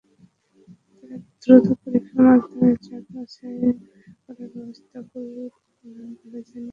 তারা 0.93 1.15
দ্রুত 1.41 1.65
পরীক্ষার 1.81 2.21
মাধ্যমে 2.27 2.69
জাত 2.85 3.05
বাছাই 3.13 3.57
করার 4.23 4.49
ব্যবস্থা 4.53 4.97
করবেন 5.09 5.49
বলে 6.19 6.39
জানিয়েছে। 6.47 6.69